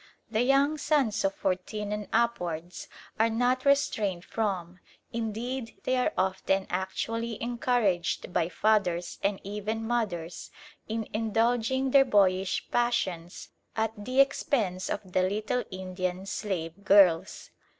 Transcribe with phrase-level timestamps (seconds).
[0.31, 2.87] The young sons of fourteen and upwards
[3.19, 4.79] are not restrained from,
[5.13, 10.49] indeed they are often actually encouraged by fathers and even mothers
[10.87, 17.51] in, indulging their boyish passions at the expense of the little Indian slave girls.